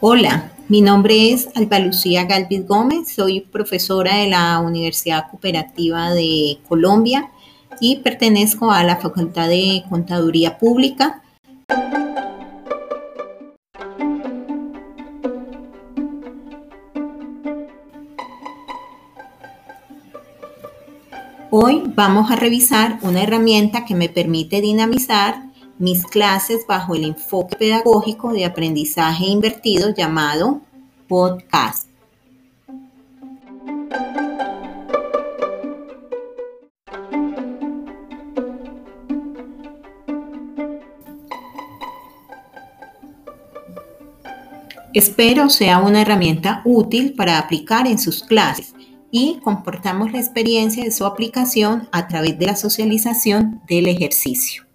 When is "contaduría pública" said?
9.88-11.22